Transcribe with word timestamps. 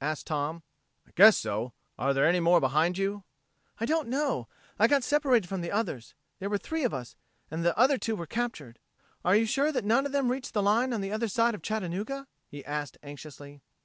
asked 0.00 0.28
Tom. 0.28 0.62
"I 1.08 1.10
guess 1.16 1.36
so. 1.36 1.72
Are 1.98 2.14
there 2.14 2.24
any 2.24 2.38
more 2.38 2.60
behind 2.60 2.96
you?" 2.96 3.24
"I 3.80 3.84
don't 3.84 4.06
know. 4.06 4.46
I 4.78 4.86
got 4.86 5.02
separated 5.02 5.48
from 5.48 5.60
the 5.60 5.72
others. 5.72 6.14
There 6.38 6.48
were 6.48 6.56
three 6.56 6.84
of 6.84 6.94
us, 6.94 7.16
and 7.50 7.64
the 7.64 7.76
other 7.76 7.98
two 7.98 8.14
were 8.14 8.26
captured. 8.28 8.78
Are 9.24 9.34
you 9.34 9.44
sure 9.44 9.72
that 9.72 9.84
none 9.84 10.06
of 10.06 10.12
them 10.12 10.30
reached 10.30 10.54
the 10.54 10.62
line 10.62 10.92
on 10.92 11.00
the 11.00 11.10
other 11.10 11.26
side 11.26 11.56
of 11.56 11.62
Chattanooga?" 11.62 12.28
he 12.46 12.64
asked 12.64 12.96
anxiously. 13.02 13.60